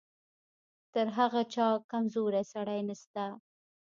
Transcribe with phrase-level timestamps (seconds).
[0.93, 3.23] تر هغه چا کمزوری سړی نشته.